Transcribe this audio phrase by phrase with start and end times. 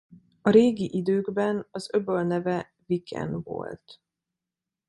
[0.41, 4.01] A régi időkben az öböl neve Viken volt.